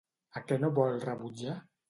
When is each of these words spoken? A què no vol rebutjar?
A 0.39 0.41
què 0.51 0.57
no 0.63 0.71
vol 0.79 0.97
rebutjar? 1.05 1.61